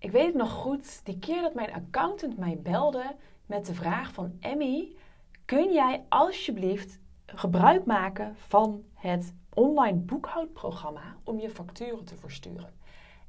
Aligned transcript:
ik 0.00 0.10
weet 0.10 0.26
het 0.26 0.34
nog 0.34 0.50
goed, 0.50 1.04
die 1.04 1.18
keer 1.18 1.42
dat 1.42 1.54
mijn 1.54 1.72
accountant 1.72 2.38
mij 2.38 2.58
belde 2.62 3.16
met 3.46 3.66
de 3.66 3.74
vraag 3.74 4.12
van 4.12 4.36
Emmy, 4.40 4.96
kun 5.44 5.72
jij 5.72 6.04
alsjeblieft 6.08 6.98
gebruik 7.26 7.84
maken 7.84 8.36
van 8.36 8.84
het 8.94 9.34
online 9.54 9.98
boekhoudprogramma 9.98 11.16
om 11.24 11.38
je 11.38 11.50
facturen 11.50 12.04
te 12.04 12.16
versturen? 12.16 12.72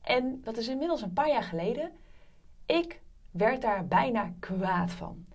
En 0.01 0.41
dat 0.43 0.57
is 0.57 0.67
inmiddels 0.67 1.01
een 1.01 1.13
paar 1.13 1.29
jaar 1.29 1.43
geleden. 1.43 1.91
Ik 2.65 3.01
werd 3.31 3.61
daar 3.61 3.87
bijna 3.87 4.33
kwaad 4.39 4.91
van. 4.91 5.25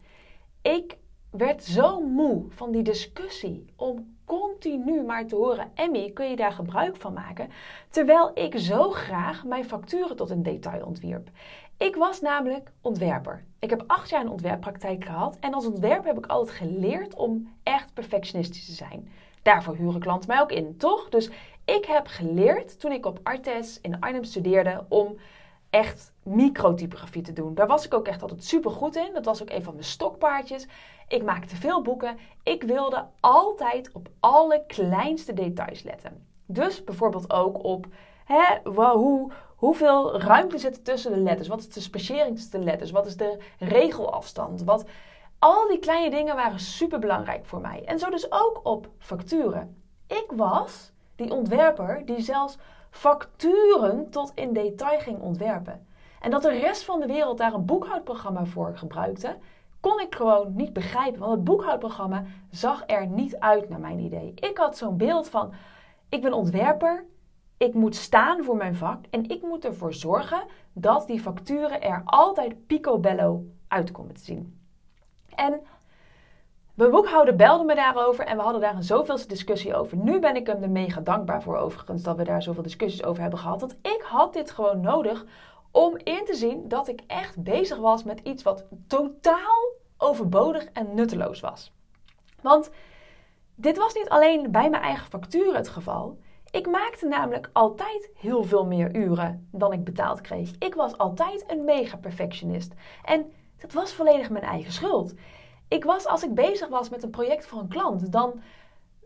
Ik 0.63 0.99
werd 1.31 1.65
zo 1.65 2.01
moe 2.01 2.45
van 2.49 2.71
die 2.71 2.83
discussie 2.83 3.73
om 3.77 4.16
continu 4.27 5.03
maar 5.03 5.27
te 5.27 5.37
horen: 5.37 5.71
Emmy, 5.75 6.11
kun 6.11 6.31
je 6.31 6.37
daar 6.37 6.53
gebruik 6.53 6.97
van 6.97 7.13
maken? 7.13 7.51
Terwijl 7.91 8.31
ik 8.35 8.59
zo 8.59 8.91
graag 8.91 9.45
mijn 9.45 9.65
facturen 9.65 10.17
tot 10.17 10.31
een 10.31 10.43
detail 10.43 10.87
ontwierp. 10.87 11.31
Ik 11.77 11.97
was 11.97 12.21
namelijk 12.21 12.71
ontwerper. 12.81 13.45
Ik 13.59 13.71
heb 13.71 13.85
acht 13.87 14.11
jaar 14.11 14.21
een 14.21 14.31
ontwerppraktijk 14.31 15.05
gehad 15.05 15.37
en 15.41 15.55
als 15.55 15.67
ontwerper 15.67 16.07
heb 16.07 16.19
ik 16.19 16.27
altijd 16.27 16.57
geleerd 16.57 17.15
om 17.15 17.53
echt 17.63 17.95
perfectionistisch 17.95 18.67
te 18.67 18.73
zijn. 18.73 19.09
Daarvoor 19.43 19.77
huren 19.77 20.01
klanten 20.01 20.29
mij 20.29 20.41
ook 20.41 20.53
in, 20.53 20.77
toch? 20.77 21.09
Dus 21.09 21.31
ik 21.65 21.85
heb 21.85 22.07
geleerd 22.07 22.81
toen 22.81 22.93
ik 22.93 23.07
op 23.07 23.21
Artes 23.23 23.81
in 23.81 24.01
Arnhem 24.01 24.25
studeerde 24.25 24.85
om 24.89 25.17
echt 25.71 26.13
microtypografie 26.27 27.23
te 27.23 27.33
doen. 27.33 27.55
Daar 27.55 27.67
was 27.67 27.87
ik 27.87 27.95
ook 27.95 28.07
echt 28.07 28.23
altijd 28.23 28.45
super 28.45 28.71
goed 28.71 28.97
in. 28.97 29.11
Dat 29.15 29.25
was 29.25 29.43
ook 29.43 29.51
een 29.51 29.63
van 29.63 29.73
mijn 29.73 29.85
stokpaardjes. 29.85 30.67
Ik 31.09 31.23
maakte 31.23 31.57
veel 31.57 31.83
boeken. 31.83 32.19
Ik 32.43 32.63
wilde 32.63 33.07
altijd 33.21 33.91
op 33.93 34.09
alle 34.21 34.65
kleinste 34.67 35.33
details 35.33 35.83
letten. 35.83 36.27
Dus 36.47 36.85
bijvoorbeeld 36.85 37.33
ook 37.33 37.65
op 37.65 37.87
hè, 38.25 38.71
hoe, 38.71 39.31
hoeveel 39.57 40.21
ruimte 40.21 40.59
zit 40.59 40.77
er 40.77 40.83
tussen 40.83 41.13
de 41.13 41.19
letters? 41.21 41.49
Wat 41.49 41.59
is 41.59 41.69
de 41.69 41.81
spacering 41.81 42.35
tussen 42.35 42.59
de 42.61 42.65
letters? 42.65 42.91
Wat 42.91 43.07
is 43.07 43.17
de 43.17 43.39
regelafstand? 43.59 44.65
Wat, 44.65 44.85
al 45.39 45.69
die 45.69 45.79
kleine 45.79 46.11
dingen 46.11 46.37
waren 46.37 46.61
super 46.61 46.99
belangrijk 46.99 47.45
voor 47.45 47.61
mij. 47.61 47.85
En 47.85 47.99
zo 47.99 48.11
dus 48.11 48.33
ook 48.33 48.61
op 48.63 48.89
facturen. 48.99 49.83
Ik 50.07 50.27
was 50.37 50.93
die 51.17 51.31
ontwerper 51.31 52.03
die 52.05 52.21
zelfs 52.21 52.59
facturen 52.91 54.11
tot 54.11 54.33
in 54.35 54.53
detail 54.53 54.99
ging 54.99 55.21
ontwerpen. 55.21 55.87
En 56.21 56.31
dat 56.31 56.43
de 56.43 56.59
rest 56.59 56.85
van 56.85 57.01
de 57.01 57.07
wereld 57.07 57.39
daar 57.39 57.55
een 57.55 57.65
boekhoudprogramma 57.65 58.45
voor 58.45 58.77
gebruikte, 58.77 59.37
kon 59.81 60.01
ik 60.01 60.15
gewoon 60.15 60.57
niet 60.57 60.73
begrijpen. 60.73 61.21
Want 61.21 61.33
het 61.33 61.45
boekhoudprogramma 61.45 62.25
zag 62.51 62.83
er 62.87 63.07
niet 63.07 63.39
uit 63.39 63.69
naar 63.69 63.81
mijn 63.81 63.99
idee. 63.99 64.33
Ik 64.35 64.59
had 64.59 64.77
zo'n 64.77 64.97
beeld 64.97 65.29
van: 65.29 65.53
ik 66.09 66.23
ben 66.23 66.33
ontwerper, 66.33 67.05
ik 67.57 67.75
moet 67.75 67.97
staan 67.97 68.45
voor 68.45 68.57
mijn 68.57 68.75
vak 68.75 69.05
en 69.11 69.29
ik 69.29 69.43
moet 69.43 69.65
ervoor 69.65 69.95
zorgen 69.95 70.43
dat 70.73 71.07
die 71.07 71.21
facturen 71.21 71.83
er 71.83 72.03
altijd 72.05 72.67
picobello 72.67 73.45
uitkomen 73.69 74.15
te 74.15 74.25
zien. 74.25 74.61
En 75.35 75.61
mijn 76.75 76.91
boekhouder 76.91 77.37
belde 77.37 77.65
me 77.65 77.75
daarover 77.75 78.25
en 78.25 78.37
we 78.37 78.43
hadden 78.43 78.61
daar 78.61 78.75
een 78.75 78.83
zoveelste 78.83 79.29
discussie 79.29 79.75
over. 79.75 79.97
Nu 79.97 80.21
ben 80.21 80.37
ik 80.37 80.47
hem 80.47 80.63
er 80.63 80.71
mega 80.71 81.01
dankbaar 81.01 81.43
voor 81.43 81.57
overigens 81.57 82.03
dat 82.03 82.17
we 82.17 82.25
daar 82.25 82.43
zoveel 82.43 82.63
discussies 82.63 83.05
over 83.05 83.21
hebben 83.21 83.39
gehad. 83.39 83.61
Want 83.61 83.77
ik 83.83 84.03
had 84.05 84.33
dit 84.33 84.51
gewoon 84.51 84.81
nodig 84.81 85.25
om 85.71 85.97
in 85.97 86.25
te 86.25 86.35
zien 86.35 86.69
dat 86.69 86.89
ik 86.89 87.01
echt 87.07 87.43
bezig 87.43 87.79
was 87.79 88.05
met 88.05 88.21
iets 88.21 88.43
wat 88.43 88.65
totaal 88.87 89.73
overbodig 89.97 90.65
en 90.65 90.95
nutteloos 90.95 91.41
was. 91.41 91.73
Want 92.43 92.71
dit 93.55 93.77
was 93.77 93.95
niet 93.95 94.09
alleen 94.09 94.51
bij 94.51 94.71
mijn 94.71 94.83
eigen 94.83 95.07
facturen 95.07 95.55
het 95.55 95.69
geval. 95.69 96.19
Ik 96.51 96.67
maakte 96.67 97.07
namelijk 97.07 97.51
altijd 97.53 98.11
heel 98.15 98.45
veel 98.45 98.67
meer 98.67 98.97
uren 98.97 99.49
dan 99.53 99.73
ik 99.73 99.85
betaald 99.85 100.21
kreeg. 100.21 100.51
Ik 100.59 100.75
was 100.75 100.99
altijd 100.99 101.45
een 101.51 101.65
mega 101.65 101.97
perfectionist. 101.97 102.75
En 103.05 103.33
dat 103.59 103.73
was 103.73 103.93
volledig 103.93 104.31
mijn 104.31 104.45
eigen 104.45 104.73
schuld. 104.73 105.15
Ik 105.69 105.85
was, 105.85 106.07
als 106.07 106.23
ik 106.23 106.35
bezig 106.35 106.69
was 106.69 106.89
met 106.89 107.03
een 107.03 107.11
project 107.11 107.47
voor 107.47 107.61
een 107.61 107.69
klant, 107.69 108.13
dan 108.13 108.41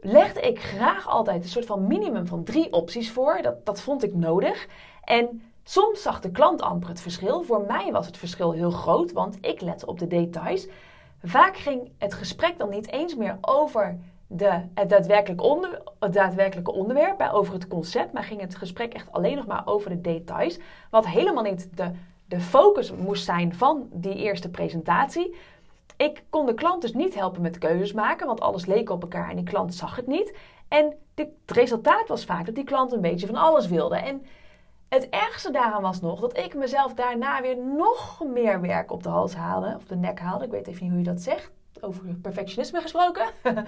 legde 0.00 0.40
ik 0.40 0.60
graag 0.60 1.08
altijd 1.08 1.42
een 1.42 1.48
soort 1.48 1.66
van 1.66 1.86
minimum 1.86 2.26
van 2.26 2.44
drie 2.44 2.72
opties 2.72 3.10
voor. 3.12 3.42
Dat, 3.42 3.66
dat 3.66 3.80
vond 3.80 4.02
ik 4.02 4.14
nodig. 4.14 4.66
En 5.04 5.49
soms 5.64 6.02
zag 6.02 6.20
de 6.20 6.30
klant 6.30 6.62
amper 6.62 6.88
het 6.88 7.00
verschil. 7.00 7.42
Voor 7.42 7.64
mij 7.66 7.92
was 7.92 8.06
het 8.06 8.16
verschil 8.16 8.52
heel 8.52 8.70
groot, 8.70 9.12
want 9.12 9.38
ik 9.40 9.60
lette 9.60 9.86
op 9.86 9.98
de 9.98 10.06
details. 10.06 10.68
Vaak 11.22 11.56
ging 11.56 11.90
het 11.98 12.14
gesprek 12.14 12.58
dan 12.58 12.70
niet 12.70 12.92
eens 12.92 13.14
meer 13.14 13.38
over 13.40 13.98
de, 14.26 14.60
het, 14.74 14.88
daadwerkelijke 14.88 15.44
onder, 15.44 15.82
het 15.98 16.12
daadwerkelijke 16.12 16.72
onderwerp, 16.72 17.30
over 17.32 17.54
het 17.54 17.68
concept, 17.68 18.12
maar 18.12 18.22
ging 18.22 18.40
het 18.40 18.54
gesprek 18.54 18.94
echt 18.94 19.12
alleen 19.12 19.36
nog 19.36 19.46
maar 19.46 19.62
over 19.64 19.90
de 19.90 20.00
details. 20.00 20.58
Wat 20.90 21.06
helemaal 21.06 21.42
niet 21.42 21.68
de, 21.74 21.90
de 22.26 22.40
focus 22.40 22.92
moest 22.92 23.24
zijn 23.24 23.54
van 23.54 23.88
die 23.92 24.14
eerste 24.14 24.50
presentatie. 24.50 25.36
Ik 25.96 26.22
kon 26.30 26.46
de 26.46 26.54
klant 26.54 26.82
dus 26.82 26.94
niet 26.94 27.14
helpen 27.14 27.42
met 27.42 27.58
keuzes 27.58 27.92
maken, 27.92 28.26
want 28.26 28.40
alles 28.40 28.66
leek 28.66 28.90
op 28.90 29.02
elkaar 29.02 29.30
en 29.30 29.36
die 29.36 29.44
klant 29.44 29.74
zag 29.74 29.96
het 29.96 30.06
niet. 30.06 30.36
En 30.68 30.94
het 31.14 31.30
resultaat 31.46 32.08
was 32.08 32.24
vaak 32.24 32.46
dat 32.46 32.54
die 32.54 32.64
klant 32.64 32.92
een 32.92 33.00
beetje 33.00 33.26
van 33.26 33.36
alles 33.36 33.68
wilde. 33.68 33.96
En 33.96 34.22
het 34.90 35.08
ergste 35.08 35.50
daaraan 35.50 35.82
was 35.82 36.00
nog 36.00 36.20
dat 36.20 36.38
ik 36.38 36.54
mezelf 36.54 36.94
daarna 36.94 37.40
weer 37.40 37.58
nog 37.58 38.24
meer 38.24 38.60
werk 38.60 38.92
op 38.92 39.02
de 39.02 39.08
hals 39.08 39.34
haalde, 39.34 39.74
of 39.76 39.84
de 39.84 39.96
nek 39.96 40.18
haalde. 40.20 40.44
Ik 40.44 40.50
weet 40.50 40.66
even 40.66 40.82
niet 40.82 40.90
hoe 40.90 41.00
je 41.00 41.06
dat 41.06 41.20
zegt, 41.20 41.50
over 41.80 42.04
perfectionisme 42.22 42.80
gesproken. 42.80 43.26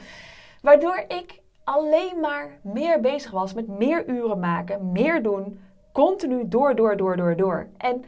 Waardoor 0.62 1.04
ik 1.08 1.40
alleen 1.64 2.20
maar 2.20 2.58
meer 2.62 3.00
bezig 3.00 3.30
was 3.30 3.54
met 3.54 3.68
meer 3.68 4.08
uren 4.08 4.38
maken, 4.38 4.92
meer 4.92 5.22
doen, 5.22 5.60
continu 5.92 6.48
door, 6.48 6.74
door, 6.74 6.96
door, 6.96 7.16
door, 7.16 7.36
door. 7.36 7.68
En 7.76 8.04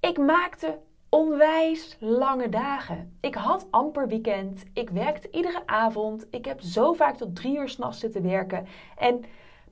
ik 0.00 0.18
maakte 0.18 0.78
onwijs 1.08 1.96
lange 2.00 2.48
dagen. 2.48 3.16
Ik 3.20 3.34
had 3.34 3.66
amper 3.70 4.08
weekend. 4.08 4.64
Ik 4.72 4.90
werkte 4.90 5.30
iedere 5.30 5.62
avond. 5.66 6.26
Ik 6.30 6.44
heb 6.44 6.60
zo 6.60 6.92
vaak 6.92 7.16
tot 7.16 7.36
drie 7.36 7.58
uur 7.58 7.68
s'nachts 7.68 8.00
zitten 8.00 8.22
werken. 8.22 8.66
En 8.98 9.24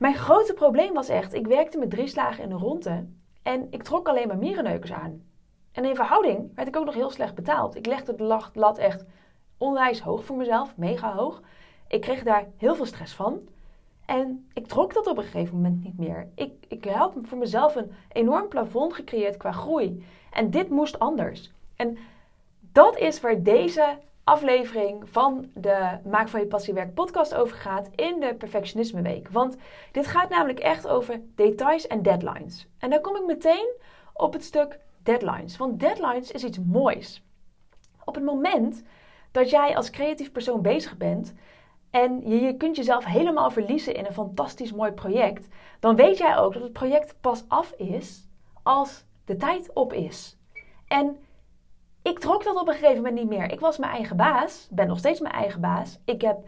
mijn 0.04 0.16
grote 0.16 0.54
probleem 0.54 0.92
was 0.92 1.08
echt, 1.08 1.34
ik 1.34 1.46
werkte 1.46 1.78
met 1.78 1.90
drie 1.90 2.06
slagen 2.06 2.42
in 2.42 2.48
de 2.48 2.54
ronde. 2.54 3.06
En 3.42 3.66
ik 3.70 3.82
trok 3.82 4.08
alleen 4.08 4.28
maar 4.28 4.38
mierenneukers 4.38 4.92
aan. 4.92 5.22
En 5.72 5.84
in 5.84 5.94
verhouding 5.94 6.54
werd 6.54 6.68
ik 6.68 6.76
ook 6.76 6.84
nog 6.84 6.94
heel 6.94 7.10
slecht 7.10 7.34
betaald. 7.34 7.76
Ik 7.76 7.86
legde 7.86 8.14
de 8.14 8.42
lat 8.52 8.78
echt 8.78 9.04
onwijs 9.58 10.00
hoog 10.00 10.24
voor 10.24 10.36
mezelf, 10.36 10.76
mega 10.76 11.14
hoog. 11.14 11.42
Ik 11.88 12.00
kreeg 12.00 12.22
daar 12.22 12.46
heel 12.56 12.74
veel 12.74 12.84
stress 12.84 13.14
van. 13.14 13.48
En 14.06 14.48
ik 14.52 14.66
trok 14.66 14.94
dat 14.94 15.06
op 15.06 15.16
een 15.16 15.24
gegeven 15.24 15.54
moment 15.54 15.84
niet 15.84 15.98
meer. 15.98 16.28
Ik, 16.34 16.52
ik 16.68 16.84
had 16.84 17.14
voor 17.22 17.38
mezelf 17.38 17.76
een 17.76 17.92
enorm 18.08 18.48
plafond 18.48 18.94
gecreëerd 18.94 19.36
qua 19.36 19.52
groei. 19.52 20.04
En 20.30 20.50
dit 20.50 20.68
moest 20.68 20.98
anders. 20.98 21.52
En 21.76 21.98
dat 22.60 22.98
is 22.98 23.20
waar 23.20 23.42
deze 23.42 23.98
aflevering 24.24 25.10
van 25.10 25.50
de 25.54 25.98
Maak 26.04 26.28
van 26.28 26.40
je 26.40 26.46
passie 26.46 26.74
werk 26.74 26.94
podcast 26.94 27.34
over 27.34 27.56
gaat 27.56 27.90
in 27.94 28.20
de 28.20 28.34
Perfectionisme 28.34 29.02
Week. 29.02 29.28
Want 29.28 29.56
dit 29.92 30.06
gaat 30.06 30.28
namelijk 30.28 30.58
echt 30.58 30.88
over 30.88 31.20
details 31.34 31.86
en 31.86 32.02
deadlines. 32.02 32.68
En 32.78 32.90
daar 32.90 33.00
kom 33.00 33.16
ik 33.16 33.26
meteen 33.26 33.72
op 34.12 34.32
het 34.32 34.44
stuk 34.44 34.78
deadlines. 35.02 35.56
Want 35.56 35.80
deadlines 35.80 36.30
is 36.30 36.44
iets 36.44 36.58
moois. 36.58 37.22
Op 38.04 38.14
het 38.14 38.24
moment 38.24 38.82
dat 39.32 39.50
jij 39.50 39.76
als 39.76 39.90
creatief 39.90 40.32
persoon 40.32 40.62
bezig 40.62 40.96
bent 40.96 41.34
en 41.90 42.28
je, 42.28 42.40
je 42.40 42.56
kunt 42.56 42.76
jezelf 42.76 43.04
helemaal 43.04 43.50
verliezen 43.50 43.94
in 43.94 44.06
een 44.06 44.12
fantastisch 44.12 44.72
mooi 44.72 44.92
project, 44.92 45.48
dan 45.80 45.96
weet 45.96 46.18
jij 46.18 46.36
ook 46.36 46.52
dat 46.52 46.62
het 46.62 46.72
project 46.72 47.14
pas 47.20 47.44
af 47.48 47.72
is 47.72 48.28
als 48.62 49.04
de 49.24 49.36
tijd 49.36 49.72
op 49.72 49.92
is. 49.92 50.38
En 50.86 51.16
ik 52.04 52.18
trok 52.18 52.44
dat 52.44 52.60
op 52.60 52.68
een 52.68 52.74
gegeven 52.74 52.96
moment 52.96 53.14
niet 53.14 53.28
meer. 53.28 53.52
Ik 53.52 53.60
was 53.60 53.78
mijn 53.78 53.92
eigen 53.92 54.16
baas, 54.16 54.68
ben 54.70 54.86
nog 54.86 54.98
steeds 54.98 55.20
mijn 55.20 55.34
eigen 55.34 55.60
baas. 55.60 55.98
Ik 56.04 56.22
heb, 56.22 56.38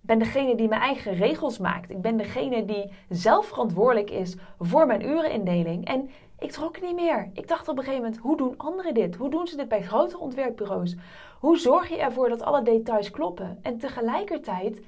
ben 0.00 0.18
degene 0.18 0.54
die 0.54 0.68
mijn 0.68 0.80
eigen 0.80 1.14
regels 1.14 1.58
maakt. 1.58 1.90
Ik 1.90 2.00
ben 2.00 2.16
degene 2.16 2.64
die 2.64 2.92
zelf 3.08 3.46
verantwoordelijk 3.46 4.10
is 4.10 4.36
voor 4.58 4.86
mijn 4.86 5.08
urenindeling. 5.08 5.86
En 5.86 6.10
ik 6.38 6.50
trok 6.50 6.80
niet 6.80 6.94
meer. 6.94 7.30
Ik 7.32 7.48
dacht 7.48 7.68
op 7.68 7.78
een 7.78 7.84
gegeven 7.84 8.04
moment, 8.04 8.22
hoe 8.22 8.36
doen 8.36 8.54
anderen 8.56 8.94
dit? 8.94 9.16
Hoe 9.16 9.30
doen 9.30 9.46
ze 9.46 9.56
dit 9.56 9.68
bij 9.68 9.82
grote 9.82 10.18
ontwerpbureaus? 10.18 10.96
Hoe 11.40 11.58
zorg 11.58 11.88
je 11.88 11.98
ervoor 11.98 12.28
dat 12.28 12.42
alle 12.42 12.62
details 12.62 13.10
kloppen? 13.10 13.58
En 13.62 13.78
tegelijkertijd 13.78 14.80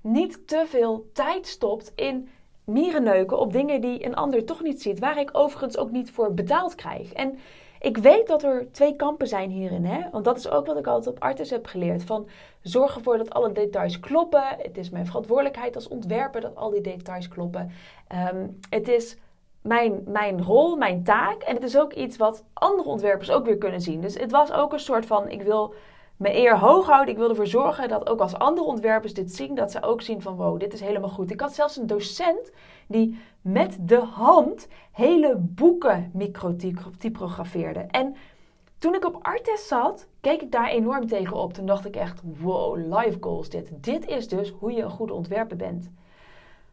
niet 0.00 0.48
te 0.48 0.64
veel 0.66 1.10
tijd 1.12 1.46
stopt 1.46 1.92
in 1.94 2.28
mierenneuken 2.64 3.38
op 3.38 3.52
dingen 3.52 3.80
die 3.80 4.04
een 4.04 4.14
ander 4.14 4.44
toch 4.44 4.62
niet 4.62 4.82
ziet. 4.82 4.98
Waar 4.98 5.18
ik 5.18 5.30
overigens 5.32 5.76
ook 5.76 5.90
niet 5.90 6.10
voor 6.10 6.34
betaald 6.34 6.74
krijg. 6.74 7.12
En 7.12 7.38
ik 7.86 7.96
weet 7.96 8.26
dat 8.26 8.42
er 8.42 8.72
twee 8.72 8.96
kampen 8.96 9.26
zijn 9.26 9.50
hierin. 9.50 9.84
Hè? 9.84 10.10
Want 10.10 10.24
dat 10.24 10.36
is 10.36 10.48
ook 10.48 10.66
wat 10.66 10.76
ik 10.76 10.86
altijd 10.86 11.16
op 11.16 11.22
Artis 11.22 11.50
heb 11.50 11.66
geleerd. 11.66 12.04
Van 12.04 12.28
zorg 12.62 12.94
ervoor 12.96 13.18
dat 13.18 13.30
alle 13.30 13.52
details 13.52 14.00
kloppen. 14.00 14.44
Het 14.58 14.76
is 14.76 14.90
mijn 14.90 15.06
verantwoordelijkheid 15.06 15.74
als 15.74 15.88
ontwerper 15.88 16.40
dat 16.40 16.56
al 16.56 16.70
die 16.70 16.80
details 16.80 17.28
kloppen. 17.28 17.70
Ehm, 18.08 18.46
het 18.70 18.88
is 18.88 19.16
mijn, 19.62 20.02
mijn 20.06 20.42
rol, 20.42 20.76
mijn 20.76 21.04
taak. 21.04 21.42
En 21.42 21.54
het 21.54 21.64
is 21.64 21.78
ook 21.78 21.92
iets 21.92 22.16
wat 22.16 22.44
andere 22.52 22.88
ontwerpers 22.88 23.30
ook 23.30 23.46
weer 23.46 23.58
kunnen 23.58 23.80
zien. 23.80 24.00
Dus 24.00 24.14
het 24.14 24.30
was 24.30 24.52
ook 24.52 24.72
een 24.72 24.78
soort 24.78 25.06
van: 25.06 25.28
ik 25.28 25.42
wil 25.42 25.74
mijn 26.16 26.34
eer 26.34 26.58
hoog 26.58 26.86
houden. 26.86 27.14
Ik 27.14 27.20
wil 27.20 27.28
ervoor 27.28 27.46
zorgen 27.46 27.88
dat 27.88 28.08
ook 28.08 28.20
als 28.20 28.34
andere 28.34 28.66
ontwerpers 28.66 29.14
dit 29.14 29.34
zien, 29.34 29.54
dat 29.54 29.70
ze 29.70 29.82
ook 29.82 30.02
zien 30.02 30.22
van 30.22 30.36
wow, 30.36 30.60
dit 30.60 30.72
is 30.72 30.80
helemaal 30.80 31.10
goed. 31.10 31.30
Ik 31.30 31.40
had 31.40 31.54
zelfs 31.54 31.76
een 31.76 31.86
docent 31.86 32.50
die 32.88 33.18
met 33.40 33.78
de 33.80 34.00
hand 34.00 34.68
hele 34.92 35.36
boeken 35.38 36.10
microtypografeerde. 36.12 37.80
En 37.80 38.14
toen 38.78 38.94
ik 38.94 39.04
op 39.04 39.18
Artest 39.22 39.66
zat, 39.66 40.06
keek 40.20 40.42
ik 40.42 40.52
daar 40.52 40.68
enorm 40.68 41.06
tegen 41.06 41.36
op. 41.36 41.52
Toen 41.52 41.66
dacht 41.66 41.84
ik 41.84 41.96
echt, 41.96 42.20
wow, 42.40 42.76
life 42.76 43.16
goals 43.20 43.48
dit. 43.48 43.70
Dit 43.74 44.06
is 44.06 44.28
dus 44.28 44.52
hoe 44.58 44.72
je 44.72 44.82
een 44.82 44.90
goede 44.90 45.14
ontwerper 45.14 45.56
bent. 45.56 45.90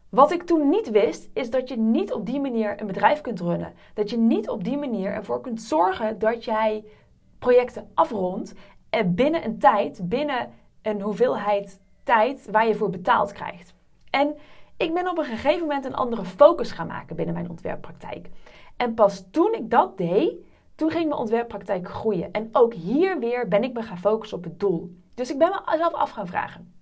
Wat 0.09 0.31
ik 0.31 0.43
toen 0.43 0.69
niet 0.69 0.91
wist, 0.91 1.29
is 1.33 1.49
dat 1.49 1.69
je 1.69 1.77
niet 1.77 2.13
op 2.13 2.25
die 2.25 2.39
manier 2.39 2.81
een 2.81 2.87
bedrijf 2.87 3.21
kunt 3.21 3.39
runnen. 3.39 3.73
Dat 3.93 4.09
je 4.09 4.17
niet 4.17 4.49
op 4.49 4.63
die 4.63 4.77
manier 4.77 5.11
ervoor 5.11 5.41
kunt 5.41 5.61
zorgen 5.61 6.19
dat 6.19 6.43
jij 6.43 6.83
projecten 7.39 7.89
afrondt 7.93 8.53
binnen 9.05 9.45
een 9.45 9.59
tijd, 9.59 10.09
binnen 10.09 10.49
een 10.81 11.01
hoeveelheid 11.01 11.81
tijd 12.03 12.47
waar 12.51 12.67
je 12.67 12.75
voor 12.75 12.89
betaald 12.89 13.31
krijgt. 13.31 13.73
En 14.09 14.35
ik 14.77 14.93
ben 14.93 15.09
op 15.09 15.17
een 15.17 15.25
gegeven 15.25 15.67
moment 15.67 15.85
een 15.85 15.95
andere 15.95 16.25
focus 16.25 16.71
gaan 16.71 16.87
maken 16.87 17.15
binnen 17.15 17.33
mijn 17.33 17.49
ontwerppraktijk. 17.49 18.29
En 18.77 18.93
pas 18.93 19.25
toen 19.31 19.53
ik 19.53 19.69
dat 19.69 19.97
deed, 19.97 20.33
toen 20.75 20.91
ging 20.91 21.07
mijn 21.07 21.19
ontwerppraktijk 21.19 21.89
groeien. 21.89 22.31
En 22.31 22.49
ook 22.51 22.73
hier 22.73 23.19
weer 23.19 23.47
ben 23.47 23.63
ik 23.63 23.73
me 23.73 23.81
gaan 23.81 23.97
focussen 23.97 24.37
op 24.37 24.43
het 24.43 24.59
doel. 24.59 24.95
Dus 25.13 25.31
ik 25.31 25.37
ben 25.37 25.61
mezelf 25.65 25.93
af 25.93 26.09
gaan 26.09 26.27
vragen: 26.27 26.73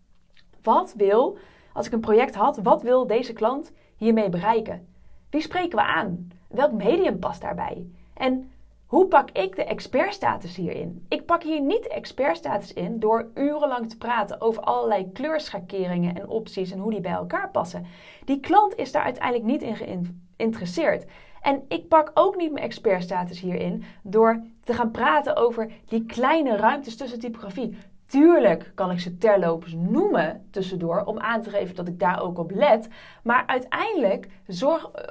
wat 0.61 0.93
wil, 0.97 1.37
als 1.73 1.85
ik 1.85 1.93
een 1.93 1.99
project 1.99 2.35
had, 2.35 2.57
wat 2.57 2.81
wil 2.81 3.07
deze 3.07 3.33
klant 3.33 3.71
hiermee 3.95 4.29
bereiken? 4.29 4.87
Wie 5.29 5.41
spreken 5.41 5.77
we 5.77 5.83
aan? 5.83 6.27
Welk 6.47 6.71
medium 6.71 7.19
past 7.19 7.41
daarbij? 7.41 7.87
En 8.13 8.51
hoe 8.91 9.07
pak 9.07 9.31
ik 9.31 9.55
de 9.55 9.63
expertstatus 9.63 10.55
hierin? 10.55 11.05
Ik 11.09 11.25
pak 11.25 11.43
hier 11.43 11.61
niet 11.61 11.83
de 11.83 11.89
expertstatus 11.89 12.73
in 12.73 12.99
door 12.99 13.31
urenlang 13.35 13.89
te 13.89 13.97
praten 13.97 14.41
over 14.41 14.63
allerlei 14.63 15.11
kleurschakeringen 15.11 16.15
en 16.15 16.27
opties 16.27 16.71
en 16.71 16.79
hoe 16.79 16.91
die 16.91 17.01
bij 17.01 17.11
elkaar 17.11 17.49
passen. 17.51 17.85
Die 18.25 18.39
klant 18.39 18.75
is 18.75 18.91
daar 18.91 19.03
uiteindelijk 19.03 19.45
niet 19.45 19.61
in 19.61 19.75
geïnteresseerd. 19.75 21.05
En 21.41 21.63
ik 21.67 21.87
pak 21.87 22.11
ook 22.13 22.35
niet 22.35 22.51
mijn 22.51 22.65
expertstatus 22.65 23.39
hierin 23.39 23.83
door 24.03 24.43
te 24.63 24.73
gaan 24.73 24.91
praten 24.91 25.35
over 25.35 25.71
die 25.85 26.05
kleine 26.05 26.55
ruimtes 26.55 26.97
tussen 26.97 27.19
typografie. 27.19 27.77
Tuurlijk 28.11 28.71
kan 28.75 28.91
ik 28.91 28.99
ze 28.99 29.17
terloops 29.17 29.73
noemen 29.73 30.47
tussendoor 30.49 31.03
om 31.03 31.19
aan 31.19 31.41
te 31.41 31.49
geven 31.49 31.75
dat 31.75 31.87
ik 31.87 31.99
daar 31.99 32.21
ook 32.21 32.37
op 32.37 32.51
let. 32.51 32.87
Maar 33.23 33.43
uiteindelijk 33.47 34.27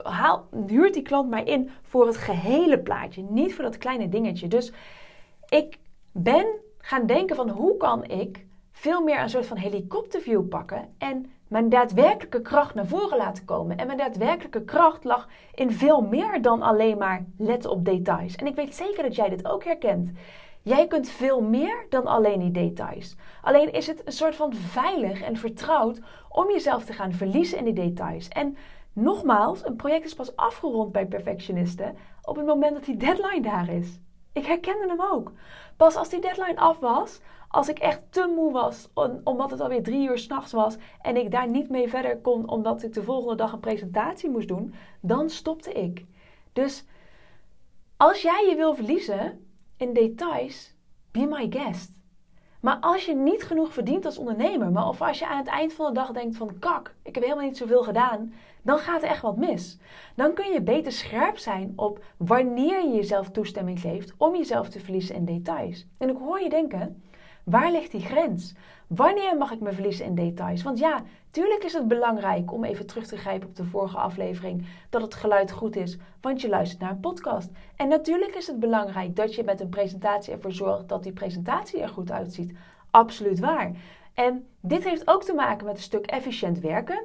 haal, 0.02 0.48
huurt 0.66 0.94
die 0.94 1.02
klant 1.02 1.30
mij 1.30 1.44
in 1.44 1.70
voor 1.82 2.06
het 2.06 2.16
gehele 2.16 2.78
plaatje, 2.78 3.22
niet 3.22 3.54
voor 3.54 3.64
dat 3.64 3.78
kleine 3.78 4.08
dingetje. 4.08 4.48
Dus 4.48 4.72
ik 5.48 5.78
ben 6.12 6.46
gaan 6.78 7.06
denken 7.06 7.36
van 7.36 7.48
hoe 7.48 7.76
kan 7.76 8.04
ik 8.04 8.46
veel 8.72 9.02
meer 9.02 9.20
een 9.20 9.30
soort 9.30 9.46
van 9.46 9.56
helikopterview 9.56 10.48
pakken 10.48 10.88
en 10.98 11.32
mijn 11.48 11.68
daadwerkelijke 11.68 12.42
kracht 12.42 12.74
naar 12.74 12.86
voren 12.86 13.16
laten 13.16 13.44
komen. 13.44 13.76
En 13.76 13.86
mijn 13.86 13.98
daadwerkelijke 13.98 14.64
kracht 14.64 15.04
lag 15.04 15.28
in 15.54 15.72
veel 15.72 16.00
meer 16.00 16.42
dan 16.42 16.62
alleen 16.62 16.98
maar 16.98 17.24
letten 17.38 17.70
op 17.70 17.84
details. 17.84 18.36
En 18.36 18.46
ik 18.46 18.54
weet 18.54 18.74
zeker 18.74 19.02
dat 19.02 19.14
jij 19.14 19.28
dit 19.28 19.48
ook 19.48 19.64
herkent. 19.64 20.10
Jij 20.62 20.86
kunt 20.86 21.08
veel 21.08 21.40
meer 21.40 21.86
dan 21.88 22.06
alleen 22.06 22.38
die 22.38 22.50
details. 22.50 23.16
Alleen 23.42 23.72
is 23.72 23.86
het 23.86 24.06
een 24.06 24.12
soort 24.12 24.34
van 24.34 24.54
veilig 24.54 25.22
en 25.22 25.36
vertrouwd 25.36 26.00
om 26.28 26.50
jezelf 26.50 26.84
te 26.84 26.92
gaan 26.92 27.12
verliezen 27.12 27.58
in 27.58 27.64
die 27.64 27.72
details. 27.72 28.28
En 28.28 28.56
nogmaals, 28.92 29.64
een 29.64 29.76
project 29.76 30.04
is 30.04 30.14
pas 30.14 30.36
afgerond 30.36 30.92
bij 30.92 31.06
perfectionisten 31.06 31.96
op 32.22 32.36
het 32.36 32.46
moment 32.46 32.74
dat 32.74 32.84
die 32.84 32.96
deadline 32.96 33.42
daar 33.42 33.68
is. 33.68 33.98
Ik 34.32 34.46
herkende 34.46 34.88
hem 34.88 35.00
ook. 35.12 35.32
Pas 35.76 35.96
als 35.96 36.08
die 36.08 36.20
deadline 36.20 36.60
af 36.60 36.78
was, 36.78 37.20
als 37.48 37.68
ik 37.68 37.78
echt 37.78 38.02
te 38.10 38.32
moe 38.36 38.52
was, 38.52 38.88
omdat 39.24 39.50
het 39.50 39.60
alweer 39.60 39.82
drie 39.82 40.08
uur 40.08 40.18
s'nachts 40.18 40.52
was 40.52 40.76
en 41.02 41.16
ik 41.16 41.30
daar 41.30 41.48
niet 41.48 41.70
mee 41.70 41.88
verder 41.88 42.18
kon 42.18 42.48
omdat 42.48 42.82
ik 42.82 42.92
de 42.92 43.02
volgende 43.02 43.34
dag 43.34 43.52
een 43.52 43.60
presentatie 43.60 44.30
moest 44.30 44.48
doen, 44.48 44.74
dan 45.00 45.30
stopte 45.30 45.72
ik. 45.72 46.06
Dus 46.52 46.84
als 47.96 48.22
jij 48.22 48.46
je 48.48 48.56
wil 48.56 48.74
verliezen 48.74 49.49
in 49.80 49.92
details, 49.92 50.74
be 51.10 51.26
my 51.26 51.46
guest. 51.50 51.98
Maar 52.60 52.76
als 52.80 53.04
je 53.04 53.14
niet 53.14 53.42
genoeg 53.42 53.72
verdient 53.72 54.04
als 54.04 54.18
ondernemer, 54.18 54.72
maar 54.72 54.88
of 54.88 55.02
als 55.02 55.18
je 55.18 55.26
aan 55.26 55.38
het 55.38 55.46
eind 55.46 55.72
van 55.72 55.86
de 55.86 55.92
dag 55.92 56.12
denkt 56.12 56.36
van 56.36 56.58
kak, 56.58 56.94
ik 57.02 57.14
heb 57.14 57.24
helemaal 57.24 57.44
niet 57.44 57.56
zoveel 57.56 57.82
gedaan, 57.82 58.32
dan 58.62 58.78
gaat 58.78 59.02
er 59.02 59.08
echt 59.08 59.22
wat 59.22 59.36
mis. 59.36 59.78
Dan 60.16 60.34
kun 60.34 60.52
je 60.52 60.62
beter 60.62 60.92
scherp 60.92 61.38
zijn 61.38 61.72
op 61.76 62.04
wanneer 62.16 62.82
je 62.84 62.94
jezelf 62.94 63.30
toestemming 63.30 63.80
geeft 63.80 64.14
om 64.16 64.36
jezelf 64.36 64.68
te 64.68 64.80
verliezen 64.80 65.14
in 65.14 65.24
details. 65.24 65.86
En 65.98 66.08
ik 66.08 66.16
hoor 66.16 66.40
je 66.40 66.48
denken, 66.48 67.02
Waar 67.44 67.70
ligt 67.70 67.90
die 67.90 68.00
grens? 68.00 68.54
Wanneer 68.86 69.36
mag 69.36 69.50
ik 69.52 69.60
me 69.60 69.72
verliezen 69.72 70.04
in 70.04 70.14
details? 70.14 70.62
Want 70.62 70.78
ja, 70.78 71.02
tuurlijk 71.30 71.64
is 71.64 71.72
het 71.72 71.88
belangrijk 71.88 72.52
om 72.52 72.64
even 72.64 72.86
terug 72.86 73.06
te 73.06 73.16
grijpen 73.16 73.48
op 73.48 73.56
de 73.56 73.64
vorige 73.64 73.96
aflevering 73.96 74.66
dat 74.90 75.02
het 75.02 75.14
geluid 75.14 75.50
goed 75.50 75.76
is, 75.76 75.98
want 76.20 76.40
je 76.40 76.48
luistert 76.48 76.80
naar 76.80 76.90
een 76.90 77.00
podcast. 77.00 77.50
En 77.76 77.88
natuurlijk 77.88 78.34
is 78.34 78.46
het 78.46 78.60
belangrijk 78.60 79.16
dat 79.16 79.34
je 79.34 79.44
met 79.44 79.60
een 79.60 79.68
presentatie 79.68 80.32
ervoor 80.32 80.52
zorgt 80.52 80.88
dat 80.88 81.02
die 81.02 81.12
presentatie 81.12 81.80
er 81.80 81.88
goed 81.88 82.10
uitziet. 82.10 82.56
Absoluut 82.90 83.38
waar. 83.38 83.72
En 84.14 84.46
dit 84.60 84.84
heeft 84.84 85.08
ook 85.08 85.24
te 85.24 85.34
maken 85.34 85.66
met 85.66 85.76
een 85.76 85.82
stuk 85.82 86.06
efficiënt 86.06 86.60
werken. 86.60 87.04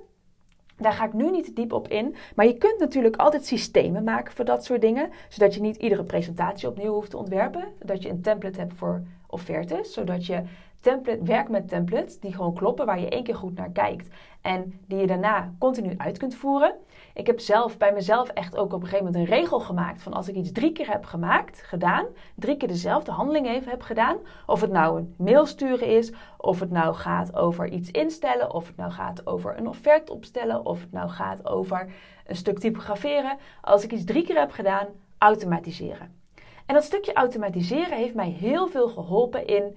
Daar 0.78 0.94
ga 0.94 1.06
ik 1.06 1.14
nu 1.14 1.32
niet 1.32 1.56
diep 1.56 1.74
op 1.74 1.88
in. 1.88 2.16
Maar 2.36 2.46
je 2.46 2.58
kunt 2.58 2.80
natuurlijk 2.80 3.16
altijd 3.16 3.46
systemen 3.46 4.04
maken 4.04 4.34
voor 4.34 4.46
dat 4.46 4.66
soort 4.66 4.82
dingen. 4.82 5.10
Zodat 5.30 5.54
je 5.54 5.62
niet 5.62 5.76
iedere 5.76 6.04
presentatie 6.04 6.68
opnieuw 6.68 6.94
hoeft 6.94 7.10
te 7.10 7.18
ontwerpen. 7.18 7.68
Dat 7.80 8.02
je 8.04 8.10
een 8.10 8.22
template 8.22 8.60
hebt 8.60 8.74
voor 8.74 9.04
offertes. 9.36 9.94
Zodat 9.94 10.26
je 10.26 10.44
template, 10.80 11.24
werkt 11.24 11.50
met 11.50 11.68
templates 11.68 12.20
die 12.20 12.34
gewoon 12.34 12.54
kloppen, 12.54 12.86
waar 12.86 13.00
je 13.00 13.10
één 13.10 13.24
keer 13.24 13.36
goed 13.36 13.56
naar 13.56 13.72
kijkt. 13.72 14.08
En 14.42 14.80
die 14.88 14.98
je 14.98 15.08
daarna 15.08 15.54
continu 15.60 15.94
uit 15.98 16.18
kunt 16.18 16.36
voeren. 16.36 16.76
Ik 17.14 17.28
heb 17.28 17.40
zelf 17.40 17.78
bij 17.78 17.94
mezelf 17.94 18.30
echt 18.30 18.58
ook 18.58 18.74
op 18.74 18.82
een 18.82 18.88
gegeven 18.88 19.06
moment 19.06 19.24
een 19.24 19.36
regel 19.36 19.60
gemaakt 19.60 20.02
van 20.02 20.14
als 20.14 20.28
ik 20.28 20.36
iets 20.36 20.52
drie 20.52 20.72
keer 20.72 20.92
heb 20.92 21.06
gemaakt, 21.06 21.62
gedaan, 21.64 22.06
drie 22.36 22.58
keer 22.58 22.68
dezelfde 22.68 23.12
handeling 23.12 23.48
even 23.48 23.70
heb 23.70 23.82
gedaan, 23.82 24.18
of 24.46 24.62
het 24.62 24.72
nou 24.72 24.98
een 24.98 25.16
mail 25.18 25.46
sturen 25.46 25.88
is, 25.88 26.14
of 26.38 26.60
het 26.60 26.72
nou 26.72 26.94
gaat 26.94 27.36
over 27.36 27.68
iets 27.68 27.92
instellen, 27.92 28.54
of 28.54 28.68
het 28.68 28.78
nou 28.78 28.92
gaat 28.92 29.28
over 29.28 29.58
een 29.58 29.68
offerte 29.68 30.12
opstellen, 30.12 30.66
of 30.66 30.82
het 30.82 30.92
nou 30.92 31.10
gaat 31.10 31.48
over 31.48 31.94
een 32.26 32.36
stuk 32.36 32.60
typograferen. 32.60 33.38
Als 33.62 33.84
ik 33.84 33.92
iets 33.92 34.04
drie 34.04 34.24
keer 34.24 34.40
heb 34.40 34.52
gedaan, 34.52 34.88
automatiseren. 35.18 36.24
En 36.66 36.74
dat 36.74 36.84
stukje 36.84 37.14
automatiseren 37.14 37.98
heeft 37.98 38.16
mij 38.16 38.30
heel 38.30 38.68
veel 38.68 38.88
geholpen 38.88 39.48
in 39.48 39.76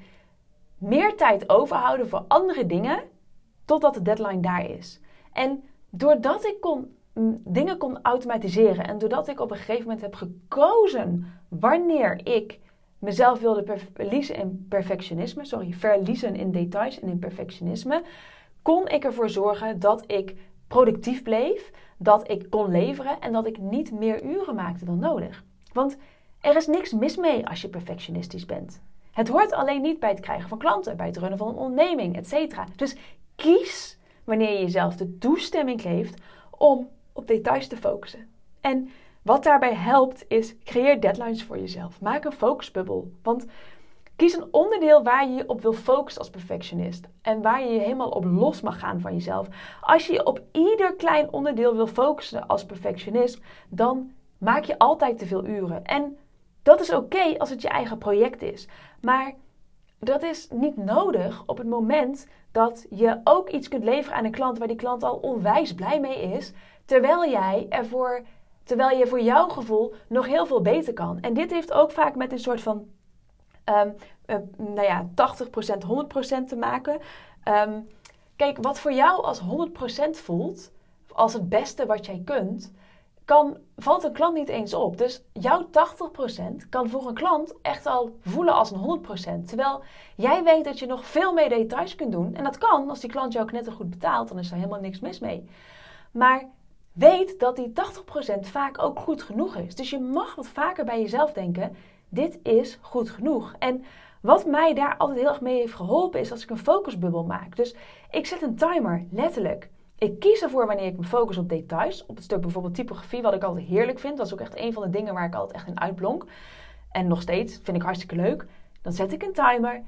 meer 0.79 1.17
tijd 1.17 1.49
overhouden 1.49 2.09
voor 2.09 2.25
andere 2.29 2.67
dingen 2.67 3.03
totdat 3.65 3.95
de 3.95 4.03
deadline 4.03 4.41
daar 4.41 4.71
is. 4.71 5.01
En 5.33 5.63
doordat 5.91 6.45
ik 6.45 6.61
kon, 6.61 6.97
dingen 7.45 7.79
kon 7.79 8.03
automatiseren 8.03 8.87
en 8.87 8.99
doordat 8.99 9.29
ik 9.29 9.41
op 9.41 9.51
een 9.51 9.57
gegeven 9.57 9.83
moment 9.83 10.01
heb 10.01 10.15
gekozen 10.15 11.33
wanneer 11.49 12.21
ik 12.27 12.59
mezelf 12.99 13.41
wilde 13.41 13.79
verliezen 13.93 14.37
in 14.37 14.67
perfectionisme, 14.69 15.45
sorry, 15.45 15.73
verliezen 15.73 16.37
in 16.37 16.51
details 16.51 17.01
en 17.01 17.09
in 17.09 17.19
perfectionisme, 17.19 18.03
kon 18.63 18.89
ik 18.89 19.05
ervoor 19.05 19.31
zorgen 19.31 19.81
dat 19.81 20.05
ik 20.07 20.37
productief 20.69 21.23
bleef, 21.23 21.71
dat 21.99 22.31
ik 22.31 22.51
kon 22.51 22.71
leveren 22.71 23.21
en 23.21 23.33
dat 23.33 23.47
ik 23.47 23.59
niet 23.59 23.93
meer 23.93 24.23
uren 24.23 24.55
maakte 24.55 24.85
dan 24.85 24.99
nodig. 24.99 25.45
Want 25.73 25.97
er 26.41 26.57
is 26.57 26.67
niks 26.67 26.93
mis 26.93 27.17
mee 27.17 27.49
als 27.49 27.63
je 27.63 27.69
perfectionistisch 27.69 28.47
bent. 28.47 28.83
Het 29.13 29.29
hoort 29.29 29.53
alleen 29.53 29.83
niet 29.83 30.01
bij 30.01 30.11
het 30.11 30.21
krijgen 30.21 30.49
van 30.49 30.59
klanten, 30.59 30.97
bij 30.97 31.07
het 31.07 31.17
runnen 31.17 31.39
van 31.39 31.49
een 31.49 31.55
onderneming, 31.55 32.17
etc. 32.17 32.57
Dus 32.77 32.97
kies 33.37 33.99
wanneer 34.25 34.53
je 34.53 34.61
jezelf 34.61 34.97
de 34.97 35.19
toestemming 35.19 35.81
geeft 35.81 36.23
om 36.51 36.89
op 37.13 37.27
details 37.27 37.67
te 37.67 37.77
focussen. 37.77 38.29
En 38.61 38.91
wat 39.23 39.45
daarbij 39.45 39.75
helpt 39.75 40.25
is 40.29 40.59
creëer 40.65 41.01
deadlines 41.01 41.45
voor 41.45 41.59
jezelf. 41.59 42.01
Maak 42.01 42.25
een 42.25 42.33
focusbubbel. 42.33 43.13
Want 43.23 43.47
kies 44.17 44.37
een 44.37 44.49
onderdeel 44.51 45.03
waar 45.03 45.29
je 45.29 45.35
je 45.35 45.49
op 45.49 45.61
wil 45.61 45.73
focussen 45.73 46.21
als 46.21 46.31
perfectionist. 46.31 47.09
En 47.23 47.43
waar 47.43 47.63
je 47.63 47.73
je 47.73 47.81
helemaal 47.81 48.09
op 48.09 48.25
los 48.25 48.61
mag 48.61 48.79
gaan 48.79 49.01
van 49.01 49.13
jezelf. 49.13 49.49
Als 49.81 50.07
je 50.07 50.13
je 50.13 50.27
op 50.27 50.43
ieder 50.53 50.95
klein 50.95 51.33
onderdeel 51.33 51.75
wil 51.75 51.87
focussen 51.87 52.47
als 52.47 52.67
perfectionist, 52.67 53.41
dan 53.69 54.11
maak 54.39 54.65
je 54.65 54.79
altijd 54.79 55.19
te 55.19 55.27
veel 55.27 55.47
uren. 55.47 55.85
En 55.85 56.19
dat 56.69 56.81
is 56.81 56.93
oké 56.93 57.39
als 57.39 57.51
het 57.51 57.63
je 57.63 57.69
eigen 57.69 57.99
project 57.99 58.43
is. 58.43 58.69
Maar 59.01 59.35
dat 59.99 60.23
is 60.23 60.49
niet 60.51 60.77
nodig 60.77 61.43
op 61.47 61.59
het 61.59 61.67
moment 61.67 62.27
dat 62.53 62.87
je 62.91 63.21
ook 63.25 63.49
iets 63.49 63.69
kunt 63.69 63.85
leveren 63.85 64.19
aan 64.19 64.25
een 64.25 64.31
klant 64.31 64.59
waar 64.59 64.69
die 64.69 64.77
klant 64.77 65.03
al 65.03 65.17
onwijs 65.17 65.75
blij 65.75 66.01
mee 66.01 66.23
is, 66.23 66.53
terwijl 66.85 67.31
jij 67.31 67.67
ervoor, 67.69 68.23
terwijl 68.65 68.99
je 68.99 69.07
voor 69.07 69.21
jouw 69.21 69.49
gevoel 69.49 69.95
nog 70.09 70.27
heel 70.27 70.47
veel 70.47 70.63
beter 70.63 70.93
kan. 70.93 71.21
En 71.21 71.35
dit 71.35 71.51
heeft 71.51 71.73
ook 71.73 71.91
vaak 71.91 72.15
met 72.15 72.33
een 72.33 72.39
soort 72.39 72.61
van, 72.61 72.87
um, 73.65 73.95
uh, 74.27 74.37
nou 74.57 74.83
ja, 74.83 75.07
80%, 75.07 75.15
100% 76.43 76.49
te 76.49 76.57
maken. 76.57 76.99
Um, 77.45 77.89
kijk, 78.37 78.59
wat 78.61 78.79
voor 78.79 78.93
jou 78.93 79.23
als 79.23 79.41
100% 79.41 80.11
voelt, 80.11 80.73
als 81.13 81.33
het 81.33 81.49
beste 81.49 81.87
wat 81.87 82.07
jij 82.07 82.23
kunt, 82.25 82.73
kan, 83.29 83.57
valt 83.77 84.05
een 84.05 84.13
klant 84.13 84.35
niet 84.35 84.49
eens 84.49 84.75
op. 84.75 84.99
Dus 84.99 85.23
jouw 85.33 85.67
80% 86.63 86.69
kan 86.69 86.89
voor 86.89 87.09
een 87.09 87.15
klant 87.15 87.55
echt 87.63 87.87
al 87.87 88.17
voelen 88.21 88.55
als 88.55 88.71
een 88.71 89.01
100%. 89.43 89.45
Terwijl 89.47 89.83
jij 90.17 90.45
weet 90.45 90.65
dat 90.65 90.79
je 90.79 90.87
nog 90.87 91.07
veel 91.07 91.33
meer 91.33 91.49
details 91.49 91.95
kunt 91.95 92.13
doen. 92.13 92.35
En 92.35 92.45
dat 92.45 92.59
kan, 92.59 92.89
als 92.89 93.01
die 93.01 93.11
klant 93.11 93.33
jou 93.33 93.47
knettergoed 93.47 93.91
betaalt, 93.91 94.29
dan 94.29 94.39
is 94.39 94.51
er 94.51 94.57
helemaal 94.57 94.81
niks 94.81 95.01
mis 95.01 95.19
mee. 95.19 95.49
Maar 96.11 96.49
weet 96.93 97.41
dat 97.41 97.57
die 97.57 97.73
80% 98.37 98.41
vaak 98.41 98.83
ook 98.83 98.99
goed 98.99 99.23
genoeg 99.23 99.57
is. 99.57 99.75
Dus 99.75 99.91
je 99.91 99.99
mag 99.99 100.35
wat 100.35 100.47
vaker 100.47 100.85
bij 100.85 101.01
jezelf 101.01 101.33
denken: 101.33 101.77
dit 102.09 102.39
is 102.43 102.79
goed 102.81 103.11
genoeg. 103.11 103.55
En 103.59 103.85
wat 104.21 104.47
mij 104.47 104.75
daar 104.75 104.97
altijd 104.97 105.19
heel 105.19 105.29
erg 105.29 105.41
mee 105.41 105.61
heeft 105.61 105.75
geholpen 105.75 106.21
is 106.21 106.31
als 106.31 106.43
ik 106.43 106.51
een 106.51 106.59
focusbubbel 106.59 107.25
maak. 107.25 107.57
Dus 107.57 107.75
ik 108.11 108.27
zet 108.27 108.43
een 108.43 108.57
timer, 108.57 109.07
letterlijk. 109.11 109.71
Ik 109.99 110.19
kies 110.19 110.43
ervoor 110.43 110.67
wanneer 110.67 110.87
ik 110.87 110.97
me 110.97 111.05
focus 111.05 111.39
op 111.39 111.49
details. 111.49 112.07
Op 112.07 112.15
het 112.15 112.25
stuk 112.25 112.41
bijvoorbeeld 112.41 112.75
typografie, 112.75 113.23
wat 113.23 113.35
ik 113.35 113.43
altijd 113.43 113.67
heerlijk 113.67 113.99
vind. 113.99 114.17
Dat 114.17 114.27
is 114.27 114.33
ook 114.33 114.41
echt 114.41 114.59
een 114.59 114.73
van 114.73 114.83
de 114.83 114.91
dingen 114.91 115.15
waar 115.15 115.27
ik 115.27 115.35
altijd 115.35 115.57
echt 115.57 115.67
in 115.67 115.81
uitblonk. 115.81 116.25
En 116.91 117.07
nog 117.07 117.23
steeds 117.23 117.59
vind 117.63 117.77
ik 117.77 117.83
hartstikke 117.83 118.17
leuk. 118.17 118.47
Dan 118.83 118.93
zet 118.93 119.13
ik 119.13 119.23
een 119.23 119.33
timer. 119.33 119.83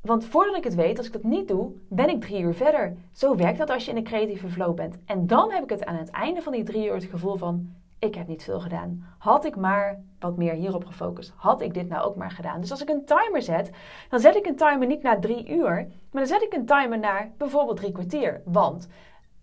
Want 0.00 0.24
voordat 0.24 0.56
ik 0.56 0.64
het 0.64 0.74
weet, 0.74 0.98
als 0.98 1.06
ik 1.06 1.12
dat 1.12 1.22
niet 1.22 1.48
doe, 1.48 1.72
ben 1.88 2.08
ik 2.08 2.20
drie 2.20 2.42
uur 2.42 2.54
verder. 2.54 2.96
Zo 3.12 3.36
werkt 3.36 3.58
dat 3.58 3.70
als 3.70 3.84
je 3.84 3.90
in 3.90 3.96
een 3.96 4.04
creatieve 4.04 4.48
flow 4.48 4.74
bent. 4.74 4.98
En 5.06 5.26
dan 5.26 5.52
heb 5.52 5.62
ik 5.62 5.70
het 5.70 5.84
aan 5.84 5.96
het 5.96 6.10
einde 6.10 6.42
van 6.42 6.52
die 6.52 6.62
drie 6.62 6.86
uur 6.86 6.94
het 6.94 7.04
gevoel 7.04 7.36
van: 7.36 7.74
ik 7.98 8.14
heb 8.14 8.26
niet 8.26 8.42
veel 8.42 8.60
gedaan. 8.60 9.06
Had 9.18 9.44
ik 9.44 9.56
maar 9.56 10.02
wat 10.18 10.36
meer 10.36 10.52
hierop 10.52 10.84
gefocust, 10.84 11.32
had 11.36 11.60
ik 11.60 11.74
dit 11.74 11.88
nou 11.88 12.04
ook 12.04 12.16
maar 12.16 12.30
gedaan. 12.30 12.60
Dus 12.60 12.70
als 12.70 12.82
ik 12.82 12.88
een 12.88 13.04
timer 13.04 13.42
zet, 13.42 13.70
dan 14.08 14.20
zet 14.20 14.36
ik 14.36 14.46
een 14.46 14.56
timer 14.56 14.86
niet 14.86 15.02
na 15.02 15.18
drie 15.18 15.48
uur, 15.48 15.74
maar 16.10 16.22
dan 16.22 16.26
zet 16.26 16.42
ik 16.42 16.52
een 16.52 16.66
timer 16.66 16.98
naar 16.98 17.30
bijvoorbeeld 17.36 17.76
drie 17.76 17.92
kwartier. 17.92 18.42
Want 18.44 18.88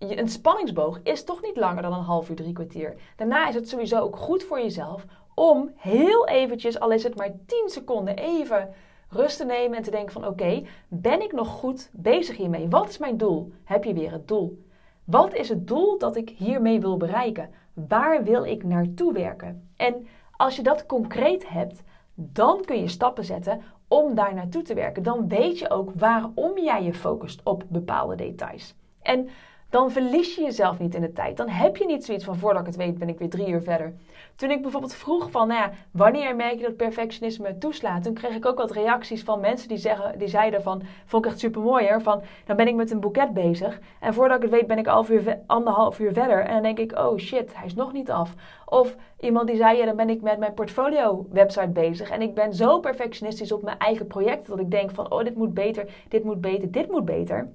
een 0.10 0.30
spanningsboog 0.30 1.00
is 1.04 1.24
toch 1.24 1.42
niet 1.42 1.58
langer 1.58 1.82
dan 1.82 1.94
een 1.94 2.04
half 2.04 2.30
uur, 2.30 2.36
drie 2.36 2.54
kwartier. 2.54 2.96
Daarna 3.16 3.48
is 3.48 3.56
het 3.56 3.70
sowieso 3.70 4.00
ook 4.00 4.16
goed 4.16 4.44
voor 4.44 4.62
jezelf 4.62 5.06
om 5.34 5.72
heel 5.76 6.28
eventjes, 6.28 6.80
al 6.80 6.92
is 6.92 7.04
het 7.04 7.16
maar 7.16 7.32
10 7.46 7.64
seconden, 7.70 8.18
even 8.18 8.70
rust 9.10 9.38
te 9.38 9.46
nemen 9.46 9.78
en 9.78 9.84
te 9.84 9.92
denken 9.92 10.14
van 10.14 10.28
oké, 10.28 10.64
ben 10.88 11.22
ik 11.22 11.32
nog 11.32 11.48
goed 11.48 11.90
bezig 11.94 12.38
hiermee? 12.38 12.70
Wat 12.70 12.90
is 12.90 12.98
mijn 12.98 13.18
doel? 13.18 13.52
Heb 13.64 13.84
je 13.84 13.94
weer 13.94 14.12
het 14.12 14.28
doel? 14.28 14.64
Wat 15.04 15.34
is 15.34 15.50
het 15.50 15.68
doel 15.68 15.98
dat 15.98 16.16
ik 16.16 16.30
hiermee 16.30 16.80
wil 16.80 16.98
bereiken? 16.98 17.50
Waar 17.74 18.24
wil 18.24 18.46
ik 18.46 18.64
naartoe 18.64 19.14
werken? 19.14 19.70
En 19.76 20.08
als 20.38 20.56
je 20.56 20.64
dat 20.64 20.86
concreet 20.86 21.50
hebt, 21.50 21.82
dan 22.14 22.66
kun 22.66 22.80
je 22.80 22.88
stappen 22.88 23.26
zetten 23.26 23.62
om 23.88 24.16
daar 24.16 24.34
naartoe 24.34 24.62
te 24.62 24.74
werken. 24.74 25.04
Dan 25.04 25.28
weet 25.28 25.60
je 25.60 25.70
ook 25.70 25.92
waarom 25.96 26.60
jij 26.60 26.84
je 26.84 26.94
focust 26.94 27.42
op 27.44 27.64
bepaalde 27.68 28.16
details. 28.16 28.76
En 29.02 29.30
dan 29.72 29.92
verlies 29.92 30.36
je 30.36 30.42
jezelf 30.42 30.80
niet 30.80 30.96
in 30.96 31.02
de 31.02 31.12
tijd. 31.12 31.38
Dan 31.38 31.50
heb 31.50 31.78
je 31.78 31.86
niet 31.86 32.06
zoiets 32.06 32.26
van 32.26 32.36
voordat 32.36 32.62
ik 32.62 32.68
het 32.68 32.76
weet 32.76 32.98
ben 32.98 33.10
ik 33.10 33.20
weer 33.20 33.30
drie 33.30 33.48
uur 33.48 33.62
verder. 33.62 33.94
Toen 34.36 34.52
ik 34.52 34.62
bijvoorbeeld 34.62 34.94
vroeg 34.94 35.32
van, 35.32 35.48
nou 35.48 35.72
wanneer 35.92 36.36
merk 36.36 36.58
je 36.58 36.66
dat 36.66 36.76
perfectionisme 36.76 37.58
toeslaat? 37.58 38.04
Toen 38.04 38.14
kreeg 38.14 38.36
ik 38.36 38.46
ook 38.46 38.58
wat 38.58 38.72
reacties 38.72 39.24
van 39.24 39.40
mensen 39.40 39.68
die, 39.68 39.78
zeggen, 39.78 40.20
die 40.20 40.28
zeiden 40.28 40.64
van, 40.64 40.82
vond 41.06 41.26
ik 41.26 41.32
echt 41.32 41.40
super 41.40 41.62
mooi 41.62 41.90
hoor, 41.90 42.02
van 42.02 42.22
dan 42.46 42.56
ben 42.56 42.68
ik 42.68 42.76
met 42.76 42.92
een 42.92 43.00
boeket 43.00 43.34
bezig. 43.34 43.80
En 44.00 44.14
voordat 44.14 44.38
ik 44.38 44.44
het 44.44 44.52
weet 44.52 44.68
ben 44.68 44.78
ik 44.78 44.86
half 44.86 45.10
uur, 45.10 45.40
anderhalf 45.48 46.00
uur 46.00 46.14
verder. 46.14 46.40
En 46.40 46.54
dan 46.54 46.64
denk 46.64 46.80
ik, 46.80 46.98
oh 46.98 47.18
shit, 47.18 47.56
hij 47.56 47.66
is 47.66 47.76
nog 47.76 47.94
niet 47.94 48.12
af. 48.12 48.34
Of 48.66 48.96
iemand 49.20 49.48
die 49.48 49.58
zei, 49.58 49.78
ja 49.78 49.86
dan 49.86 49.96
ben 49.96 50.10
ik 50.10 50.22
met 50.22 50.38
mijn 50.38 50.54
portfolio 50.54 51.26
website 51.30 51.70
bezig. 51.70 52.10
En 52.10 52.22
ik 52.22 52.34
ben 52.34 52.54
zo 52.54 52.80
perfectionistisch 52.80 53.52
op 53.52 53.64
mijn 53.64 53.78
eigen 53.78 54.08
project 54.08 54.48
dat 54.48 54.60
ik 54.60 54.72
denk 54.72 54.92
van, 54.92 55.12
oh 55.12 55.24
dit 55.24 55.36
moet 55.36 55.54
beter, 55.54 55.90
dit 56.08 56.24
moet 56.24 56.42
beter, 56.42 56.72
dit 56.72 56.92
moet 56.92 57.06
beter. 57.06 57.50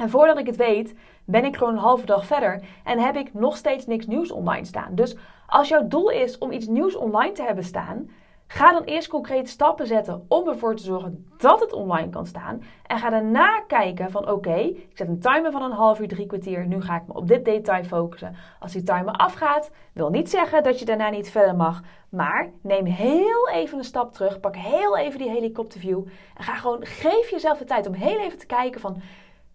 En 0.00 0.10
voordat 0.10 0.38
ik 0.38 0.46
het 0.46 0.56
weet, 0.56 0.94
ben 1.24 1.44
ik 1.44 1.56
gewoon 1.56 1.72
een 1.72 1.78
halve 1.78 2.06
dag 2.06 2.26
verder 2.26 2.62
en 2.84 2.98
heb 2.98 3.16
ik 3.16 3.34
nog 3.34 3.56
steeds 3.56 3.86
niks 3.86 4.06
nieuws 4.06 4.30
online 4.30 4.64
staan. 4.64 4.94
Dus 4.94 5.16
als 5.46 5.68
jouw 5.68 5.88
doel 5.88 6.10
is 6.10 6.38
om 6.38 6.52
iets 6.52 6.66
nieuws 6.66 6.96
online 6.96 7.32
te 7.32 7.42
hebben 7.42 7.64
staan, 7.64 8.10
ga 8.46 8.72
dan 8.72 8.82
eerst 8.82 9.08
concrete 9.08 9.50
stappen 9.50 9.86
zetten 9.86 10.24
om 10.28 10.48
ervoor 10.48 10.76
te 10.76 10.82
zorgen 10.82 11.26
dat 11.38 11.60
het 11.60 11.72
online 11.72 12.10
kan 12.10 12.26
staan. 12.26 12.62
En 12.86 12.98
ga 12.98 13.10
daarna 13.10 13.60
kijken 13.66 14.10
van 14.10 14.30
oké, 14.30 14.54
ik 14.54 14.90
zet 14.94 15.08
een 15.08 15.20
timer 15.20 15.52
van 15.52 15.62
een 15.62 15.72
half 15.72 16.00
uur, 16.00 16.08
drie 16.08 16.26
kwartier. 16.26 16.66
Nu 16.66 16.82
ga 16.82 16.96
ik 16.96 17.06
me 17.06 17.14
op 17.14 17.28
dit 17.28 17.44
detail 17.44 17.84
focussen. 17.84 18.36
Als 18.60 18.72
die 18.72 18.82
timer 18.82 19.12
afgaat, 19.12 19.70
wil 19.92 20.10
niet 20.10 20.30
zeggen 20.30 20.62
dat 20.62 20.78
je 20.78 20.84
daarna 20.84 21.10
niet 21.10 21.30
verder 21.30 21.56
mag. 21.56 21.82
Maar 22.08 22.50
neem 22.62 22.84
heel 22.84 23.48
even 23.48 23.78
een 23.78 23.84
stap 23.84 24.12
terug, 24.12 24.40
pak 24.40 24.56
heel 24.56 24.96
even 24.96 25.18
die 25.18 25.30
helikopterview 25.30 26.06
en 26.36 26.44
ga 26.44 26.54
gewoon, 26.54 26.86
geef 26.86 27.30
jezelf 27.30 27.58
de 27.58 27.64
tijd 27.64 27.86
om 27.86 27.94
heel 27.94 28.20
even 28.20 28.38
te 28.38 28.46
kijken 28.46 28.80
van 28.80 29.02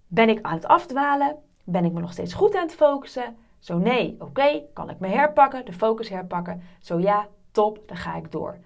ben 0.07 0.29
ik 0.29 0.39
aan 0.41 0.53
het 0.53 0.65
afdwalen? 0.65 1.35
Ben 1.63 1.85
ik 1.85 1.91
me 1.91 1.99
nog 1.99 2.11
steeds 2.11 2.33
goed 2.33 2.55
aan 2.55 2.61
het 2.61 2.75
focussen? 2.75 3.35
Zo 3.59 3.77
nee, 3.77 4.15
oké, 4.19 4.61
kan 4.73 4.89
ik 4.89 4.99
me 4.99 5.07
herpakken, 5.07 5.65
de 5.65 5.73
focus 5.73 6.09
herpakken? 6.09 6.61
Zo 6.79 6.99
ja, 6.99 7.27
top, 7.51 7.79
dan 7.85 7.97
ga 7.97 8.15
ik 8.15 8.31
door. 8.31 8.57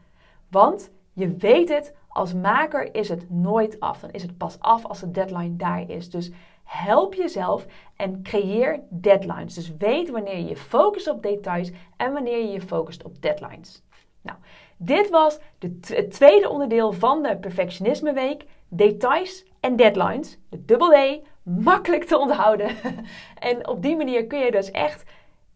Want 0.50 0.92
je 1.14 1.30
weet 1.30 1.70
het, 1.70 1.94
als 2.10 2.34
maker 2.34 2.96
is 2.96 3.10
het 3.10 3.30
nooit 3.30 3.80
af. 3.80 4.00
Dan 4.00 4.12
is 4.12 4.22
het 4.22 4.38
pas 4.38 4.60
af 4.60 4.86
als 4.86 5.00
de 5.00 5.12
deadline 5.12 5.56
daar 5.56 5.90
is. 5.90 6.10
Dus 6.10 6.32
help 6.64 7.14
jezelf 7.14 7.66
en 7.96 8.22
creëer 8.24 8.82
deadlines. 8.90 9.54
Dus 9.54 9.78
weet 9.78 10.10
wanneer 10.10 10.38
je 10.38 10.46
je 10.46 10.58
focust 10.58 11.10
op 11.10 11.24
details 11.24 11.72
en 11.98 12.14
wanneer 12.14 12.38
je 12.38 12.52
je 12.52 12.62
focust 12.62 13.04
op 13.04 13.22
deadlines. 13.22 13.84
Nou, 14.22 14.38
dit 14.78 15.10
was 15.10 15.40
het 15.88 16.12
tweede 16.12 16.50
onderdeel 16.50 16.92
van 16.92 17.24
de 17.24 17.38
Perfectionisme 17.38 18.14
Week. 18.14 18.46
Details 18.68 19.46
en 19.60 19.76
deadlines. 19.76 20.38
De 20.50 20.66
dubbel 20.66 20.90
D, 20.90 21.22
makkelijk 21.44 22.04
te 22.04 22.18
onthouden. 22.18 22.76
en 23.50 23.68
op 23.68 23.82
die 23.82 23.96
manier 23.96 24.28
kun 24.28 24.40
je 24.40 24.52
dus 24.52 24.72
echt 24.72 25.04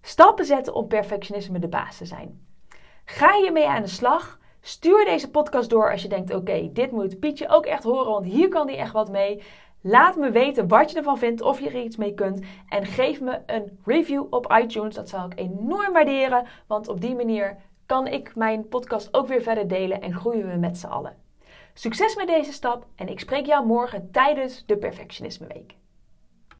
stappen 0.01 0.45
zetten 0.45 0.74
om 0.74 0.88
perfectionisme 0.88 1.60
de 1.60 1.67
baas 1.67 1.98
te 1.98 2.05
zijn. 2.05 2.45
Ga 3.05 3.33
je 3.33 3.51
mee 3.51 3.67
aan 3.67 3.81
de 3.81 3.88
slag? 3.88 4.39
Stuur 4.62 5.05
deze 5.05 5.29
podcast 5.29 5.69
door 5.69 5.91
als 5.91 6.01
je 6.01 6.07
denkt: 6.07 6.33
oké, 6.33 6.69
dit 6.74 6.91
moet 6.91 7.19
Pietje 7.19 7.50
ook 7.50 7.65
echt 7.65 7.83
horen, 7.83 8.12
want 8.12 8.25
hier 8.25 8.48
kan 8.48 8.67
hij 8.67 8.77
echt 8.77 8.93
wat 8.93 9.12
mee. 9.12 9.43
Laat 9.81 10.15
me 10.15 10.31
weten 10.31 10.67
wat 10.67 10.91
je 10.91 10.98
ervan 10.98 11.17
vindt, 11.17 11.41
of 11.41 11.60
je 11.60 11.69
er 11.69 11.83
iets 11.83 11.98
mee 11.98 12.13
kunt. 12.13 12.45
En 12.69 12.86
geef 12.86 13.22
me 13.22 13.39
een 13.45 13.79
review 13.86 14.25
op 14.29 14.55
iTunes. 14.62 14.95
Dat 14.95 15.10
zou 15.10 15.25
ik 15.25 15.39
enorm 15.39 15.93
waarderen, 15.93 16.45
want 16.67 16.88
op 16.88 17.01
die 17.01 17.15
manier 17.15 17.57
kan 17.86 18.07
ik 18.07 18.36
mijn 18.36 18.67
podcast 18.67 19.13
ook 19.13 19.27
weer 19.27 19.41
verder 19.41 19.67
delen 19.67 20.01
en 20.01 20.13
groeien 20.13 20.50
we 20.50 20.57
met 20.57 20.77
z'n 20.77 20.88
allen. 20.88 21.23
Succes 21.74 22.15
met 22.15 22.27
deze 22.27 22.51
stap 22.51 22.86
en 22.96 23.08
ik 23.08 23.20
spreek 23.20 23.46
jou 23.46 23.65
morgen 23.65 24.12
tijdens 24.12 24.63
de 24.65 24.77
Perfectionisme 24.77 25.48
Week. 25.48 25.75